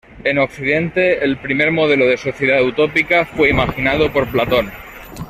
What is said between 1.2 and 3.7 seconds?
el primer modelo de sociedad utópica fue